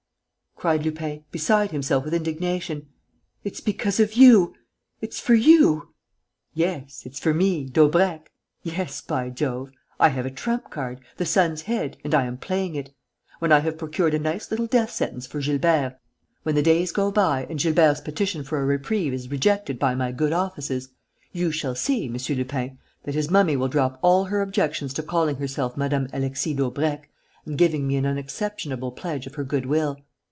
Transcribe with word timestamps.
cried 0.55 0.85
Lupin, 0.85 1.23
beside 1.31 1.71
himself 1.71 2.05
with 2.05 2.13
indignation. 2.13 2.85
"It's 3.43 3.59
because 3.59 3.99
of 3.99 4.13
you, 4.13 4.53
it's 5.01 5.19
for 5.19 5.33
you...." 5.33 5.95
"Yes, 6.53 7.01
it's 7.03 7.19
for 7.19 7.33
me, 7.33 7.65
Daubrecq; 7.67 8.31
yes, 8.61 9.01
by 9.01 9.31
Jove! 9.31 9.71
I 9.99 10.09
have 10.09 10.27
a 10.27 10.29
trump 10.29 10.69
card, 10.69 11.01
the 11.17 11.25
son's 11.25 11.63
head, 11.63 11.97
and 12.03 12.13
I 12.13 12.25
am 12.25 12.37
playing 12.37 12.75
it. 12.75 12.93
When 13.39 13.51
I 13.51 13.57
have 13.61 13.79
procured 13.79 14.13
a 14.13 14.19
nice 14.19 14.51
little 14.51 14.67
death 14.67 14.91
sentence 14.91 15.25
for 15.25 15.41
Gilbert, 15.41 15.97
when 16.43 16.53
the 16.53 16.61
days 16.61 16.91
go 16.91 17.09
by 17.11 17.47
and 17.49 17.57
Gilbert's 17.57 17.99
petition 17.99 18.43
for 18.43 18.61
a 18.61 18.65
reprieve 18.65 19.15
is 19.15 19.31
rejected 19.31 19.79
by 19.79 19.95
my 19.95 20.11
good 20.11 20.31
offices, 20.31 20.89
you 21.31 21.51
shall 21.51 21.73
see, 21.73 22.05
M. 22.07 22.17
Lupin, 22.37 22.77
that 23.01 23.15
his 23.15 23.31
mummy 23.31 23.55
will 23.57 23.67
drop 23.67 23.97
all 24.03 24.25
her 24.25 24.43
objections 24.43 24.93
to 24.93 25.01
calling 25.01 25.37
herself 25.37 25.75
Mme. 25.75 26.05
Alexis 26.13 26.55
Daubrecq 26.55 27.09
and 27.47 27.57
giving 27.57 27.87
me 27.87 27.95
an 27.95 28.05
unexceptionable 28.05 28.91
pledge 28.91 29.25
of 29.25 29.33
her 29.33 29.43
good 29.43 29.65
will. 29.65 29.97